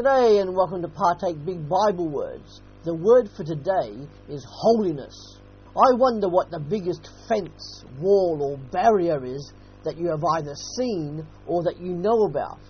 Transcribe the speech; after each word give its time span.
G'day 0.00 0.40
and 0.40 0.56
welcome 0.56 0.80
to 0.80 0.88
Partake 0.88 1.44
Big 1.44 1.68
Bible 1.68 2.08
Words. 2.08 2.62
The 2.86 2.94
word 2.94 3.28
for 3.36 3.44
today 3.44 4.08
is 4.30 4.46
holiness. 4.48 5.14
I 5.76 5.92
wonder 5.94 6.26
what 6.26 6.50
the 6.50 6.58
biggest 6.58 7.10
fence, 7.28 7.84
wall, 7.98 8.38
or 8.40 8.56
barrier 8.72 9.22
is 9.26 9.52
that 9.84 9.98
you 9.98 10.08
have 10.08 10.24
either 10.38 10.54
seen 10.78 11.26
or 11.46 11.62
that 11.64 11.78
you 11.78 11.92
know 11.92 12.22
about. 12.22 12.60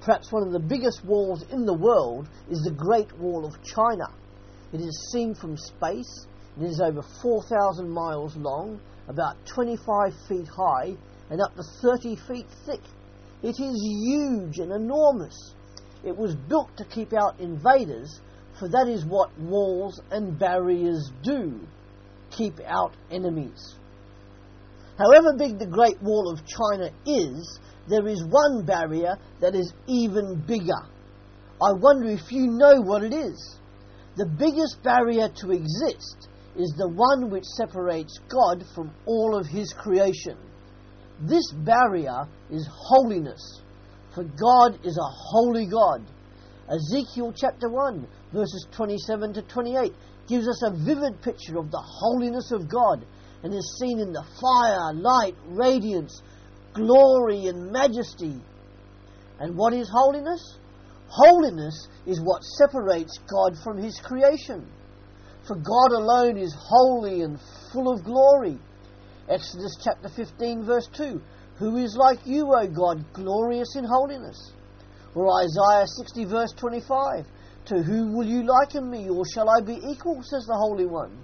Perhaps 0.00 0.32
one 0.32 0.42
of 0.42 0.52
the 0.52 0.58
biggest 0.58 1.04
walls 1.04 1.44
in 1.52 1.64
the 1.64 1.78
world 1.78 2.28
is 2.50 2.58
the 2.62 2.74
Great 2.74 3.16
Wall 3.18 3.46
of 3.46 3.62
China. 3.62 4.08
It 4.72 4.80
is 4.80 5.12
seen 5.12 5.36
from 5.36 5.56
space. 5.56 6.26
It 6.60 6.64
is 6.64 6.80
over 6.80 7.02
4,000 7.22 7.88
miles 7.88 8.34
long, 8.34 8.80
about 9.06 9.36
25 9.46 10.12
feet 10.28 10.48
high, 10.48 10.96
and 11.30 11.40
up 11.40 11.54
to 11.54 11.62
30 11.82 12.16
feet 12.26 12.46
thick. 12.66 12.82
It 13.44 13.60
is 13.60 13.80
huge 14.04 14.58
and 14.58 14.72
enormous. 14.72 15.54
It 16.04 16.16
was 16.16 16.34
built 16.34 16.76
to 16.76 16.84
keep 16.84 17.12
out 17.12 17.40
invaders, 17.40 18.20
for 18.58 18.68
that 18.68 18.88
is 18.88 19.04
what 19.04 19.38
walls 19.38 20.00
and 20.10 20.38
barriers 20.38 21.10
do 21.22 21.60
keep 22.30 22.60
out 22.66 22.92
enemies. 23.10 23.76
However 24.98 25.34
big 25.36 25.58
the 25.58 25.66
Great 25.66 26.00
Wall 26.02 26.30
of 26.30 26.40
China 26.44 26.90
is, 27.06 27.58
there 27.88 28.06
is 28.06 28.24
one 28.24 28.64
barrier 28.66 29.16
that 29.40 29.54
is 29.54 29.72
even 29.86 30.42
bigger. 30.46 30.82
I 31.62 31.72
wonder 31.72 32.08
if 32.08 32.30
you 32.30 32.46
know 32.48 32.80
what 32.80 33.02
it 33.02 33.14
is. 33.14 33.56
The 34.16 34.26
biggest 34.26 34.82
barrier 34.82 35.28
to 35.28 35.50
exist 35.52 36.28
is 36.56 36.74
the 36.76 36.88
one 36.88 37.30
which 37.30 37.44
separates 37.44 38.18
God 38.28 38.64
from 38.74 38.92
all 39.06 39.36
of 39.36 39.46
His 39.46 39.72
creation. 39.72 40.36
This 41.20 41.52
barrier 41.64 42.26
is 42.50 42.68
holiness, 42.70 43.62
for 44.18 44.24
God 44.24 44.84
is 44.84 44.98
a 44.98 45.14
holy 45.30 45.66
God. 45.66 46.04
Ezekiel 46.68 47.32
chapter 47.36 47.68
1, 47.68 48.04
verses 48.32 48.66
27 48.72 49.34
to 49.34 49.42
28, 49.42 49.92
gives 50.26 50.48
us 50.48 50.60
a 50.64 50.72
vivid 50.72 51.22
picture 51.22 51.56
of 51.56 51.70
the 51.70 51.80
holiness 51.80 52.50
of 52.50 52.68
God 52.68 53.06
and 53.44 53.54
is 53.54 53.78
seen 53.80 54.00
in 54.00 54.12
the 54.12 54.26
fire, 54.40 54.92
light, 54.92 55.36
radiance, 55.46 56.20
glory, 56.74 57.46
and 57.46 57.70
majesty. 57.70 58.34
And 59.38 59.56
what 59.56 59.72
is 59.72 59.88
holiness? 59.88 60.58
Holiness 61.06 61.86
is 62.04 62.20
what 62.20 62.42
separates 62.42 63.20
God 63.30 63.52
from 63.62 63.78
His 63.78 64.00
creation. 64.00 64.68
For 65.46 65.54
God 65.54 65.92
alone 65.92 66.36
is 66.38 66.56
holy 66.58 67.22
and 67.22 67.38
full 67.72 67.92
of 67.92 68.02
glory. 68.02 68.58
Exodus 69.28 69.78
chapter 69.84 70.08
15, 70.08 70.64
verse 70.64 70.88
2 70.96 71.22
Who 71.58 71.76
is 71.76 71.96
like 71.96 72.20
you, 72.24 72.46
O 72.54 72.66
God, 72.68 73.04
glorious 73.12 73.74
in 73.76 73.84
holiness? 73.84 74.52
Or 75.14 75.26
Isaiah 75.42 75.86
60, 75.86 76.24
verse 76.26 76.52
25 76.52 77.26
To 77.66 77.82
whom 77.82 78.16
will 78.16 78.26
you 78.26 78.44
liken 78.46 78.88
me, 78.88 79.08
or 79.08 79.24
shall 79.34 79.50
I 79.50 79.60
be 79.60 79.80
equal, 79.90 80.22
says 80.22 80.46
the 80.46 80.54
Holy 80.54 80.86
One? 80.86 81.18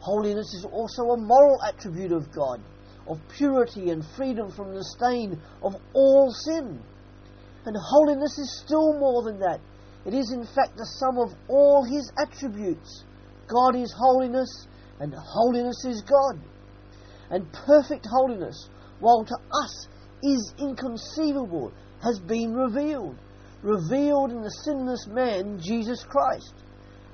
Holiness 0.00 0.54
is 0.54 0.64
also 0.64 1.02
a 1.10 1.20
moral 1.20 1.58
attribute 1.68 2.12
of 2.12 2.32
God, 2.32 2.62
of 3.06 3.18
purity 3.36 3.90
and 3.90 4.02
freedom 4.16 4.50
from 4.50 4.74
the 4.74 4.84
stain 4.84 5.38
of 5.62 5.74
all 5.92 6.32
sin. 6.32 6.80
And 7.66 7.76
holiness 7.76 8.38
is 8.38 8.62
still 8.64 8.98
more 8.98 9.22
than 9.24 9.38
that. 9.40 9.60
It 10.06 10.14
is, 10.14 10.32
in 10.32 10.44
fact, 10.44 10.78
the 10.78 10.86
sum 10.98 11.18
of 11.18 11.34
all 11.48 11.84
His 11.84 12.10
attributes. 12.16 13.04
God 13.46 13.76
is 13.76 13.92
holiness, 13.94 14.66
and 15.00 15.12
holiness 15.14 15.84
is 15.84 16.02
God 16.02 16.40
and 17.30 17.52
perfect 17.52 18.06
holiness, 18.10 18.68
while 19.00 19.24
to 19.24 19.34
us 19.34 19.88
is 20.22 20.54
inconceivable, 20.58 21.72
has 22.02 22.18
been 22.20 22.54
revealed. 22.54 23.16
Revealed 23.62 24.30
in 24.30 24.42
the 24.42 24.54
sinless 24.64 25.06
man, 25.08 25.58
Jesus 25.60 26.04
Christ. 26.04 26.54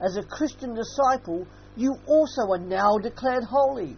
As 0.01 0.17
a 0.17 0.23
Christian 0.23 0.75
disciple, 0.75 1.47
you 1.77 1.95
also 2.07 2.53
are 2.53 2.59
now 2.59 2.99
declared 2.99 3.45
holy. 3.45 3.97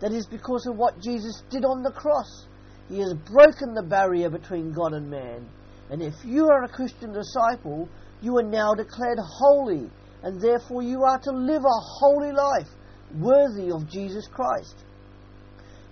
That 0.00 0.12
is 0.12 0.26
because 0.26 0.66
of 0.66 0.76
what 0.76 1.00
Jesus 1.00 1.42
did 1.50 1.64
on 1.64 1.82
the 1.82 1.90
cross. 1.90 2.46
He 2.88 2.98
has 2.98 3.14
broken 3.32 3.74
the 3.74 3.82
barrier 3.82 4.30
between 4.30 4.72
God 4.72 4.92
and 4.92 5.10
man. 5.10 5.48
And 5.90 6.02
if 6.02 6.14
you 6.24 6.46
are 6.48 6.64
a 6.64 6.68
Christian 6.68 7.12
disciple, 7.12 7.88
you 8.20 8.36
are 8.38 8.42
now 8.42 8.74
declared 8.74 9.18
holy, 9.18 9.90
and 10.22 10.40
therefore 10.40 10.82
you 10.82 11.02
are 11.02 11.18
to 11.18 11.30
live 11.30 11.62
a 11.64 11.80
holy 11.98 12.32
life 12.32 12.68
worthy 13.16 13.70
of 13.70 13.88
Jesus 13.88 14.26
Christ. 14.28 14.84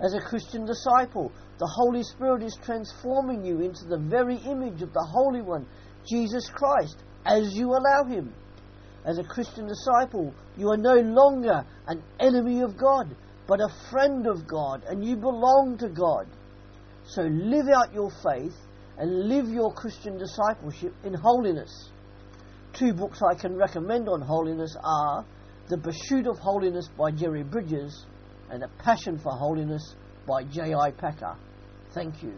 As 0.01 0.13
a 0.13 0.21
Christian 0.21 0.67
disciple, 0.67 1.33
the 1.59 1.73
Holy 1.75 2.03
Spirit 2.03 2.43
is 2.43 2.59
transforming 2.63 3.45
you 3.45 3.61
into 3.61 3.87
the 3.87 3.99
very 3.99 4.37
image 4.37 4.83
of 4.83 4.93
the 4.93 5.07
Holy 5.11 5.41
One, 5.41 5.67
Jesus 6.07 6.51
Christ, 6.51 7.03
as 7.25 7.55
you 7.55 7.71
allow 7.71 8.05
Him. 8.05 8.35
As 9.07 9.19
a 9.19 9.25
Christian 9.25 9.67
disciple, 9.67 10.35
you 10.57 10.69
are 10.69 10.77
no 10.77 10.97
longer 10.97 11.65
an 11.87 12.03
enemy 12.21 12.61
of 12.61 12.77
God, 12.77 13.15
but 13.47 13.61
a 13.61 13.75
friend 13.91 14.27
of 14.27 14.47
God, 14.47 14.85
and 14.87 15.03
you 15.03 15.17
belong 15.17 15.77
to 15.79 15.89
God. 15.89 16.27
So 17.07 17.23
live 17.23 17.69
out 17.69 17.95
your 17.95 18.11
faith 18.23 18.55
and 18.99 19.29
live 19.29 19.49
your 19.49 19.73
Christian 19.73 20.19
discipleship 20.19 20.93
in 21.05 21.15
holiness. 21.15 21.91
Two 22.75 22.93
books 22.93 23.21
I 23.23 23.35
can 23.35 23.57
recommend 23.57 24.09
on 24.09 24.21
holiness 24.21 24.77
are 24.83 25.25
The 25.69 25.79
Pursuit 25.79 26.27
of 26.27 26.39
Holiness 26.39 26.89
by 26.99 27.13
Jerry 27.13 27.45
Bridges 27.45 28.05
and 28.51 28.63
A 28.63 28.69
Passion 28.83 29.19
for 29.19 29.33
Holiness 29.33 29.95
by 30.27 30.45
J.I. 30.45 30.91
Packer. 30.93 31.37
Thank 31.93 32.23
you. 32.23 32.35